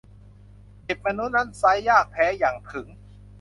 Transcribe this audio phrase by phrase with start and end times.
[0.85, 2.87] จิตมนุษย์นั้นไซร้ ยากแท้ หยั่งถึง